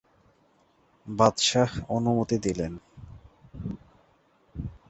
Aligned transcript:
বাদশাহ 1.07 1.71
অনুমতি 1.89 2.37
দিলেন। 2.37 2.73